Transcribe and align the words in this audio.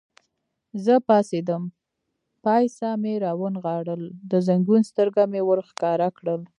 زه 0.85 0.93
پاڅېدم، 1.07 1.63
پایڅه 2.43 2.89
مې 3.01 3.13
را 3.23 3.31
ونغاړل، 3.41 4.03
د 4.31 4.33
زنګون 4.47 4.81
سترګه 4.89 5.21
مې 5.31 5.41
ور 5.47 5.59
ښکاره 5.69 6.07
کړل. 6.17 6.41